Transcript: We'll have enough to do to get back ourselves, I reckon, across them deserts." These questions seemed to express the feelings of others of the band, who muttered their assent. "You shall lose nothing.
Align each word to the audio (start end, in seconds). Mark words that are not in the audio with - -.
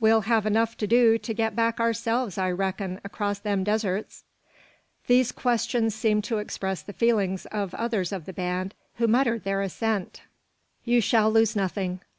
We'll 0.00 0.20
have 0.28 0.44
enough 0.44 0.76
to 0.76 0.86
do 0.86 1.16
to 1.16 1.32
get 1.32 1.56
back 1.56 1.80
ourselves, 1.80 2.36
I 2.36 2.50
reckon, 2.50 3.00
across 3.06 3.38
them 3.38 3.64
deserts." 3.64 4.22
These 5.06 5.32
questions 5.32 5.94
seemed 5.94 6.24
to 6.24 6.36
express 6.36 6.82
the 6.82 6.92
feelings 6.92 7.46
of 7.46 7.72
others 7.76 8.12
of 8.12 8.26
the 8.26 8.34
band, 8.34 8.74
who 8.96 9.08
muttered 9.08 9.44
their 9.44 9.62
assent. 9.62 10.24
"You 10.84 11.00
shall 11.00 11.30
lose 11.32 11.56
nothing. 11.56 12.00